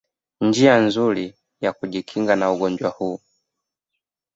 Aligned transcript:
njia 0.41 0.77
nzuri 0.79 1.33
ya 1.61 1.73
kujikinga 1.73 2.35
na 2.35 2.51
ugonjwa 2.51 2.89
huu 2.89 3.19